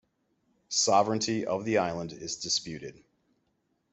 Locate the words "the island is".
1.63-2.35